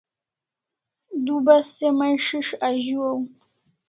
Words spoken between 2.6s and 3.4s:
azuaw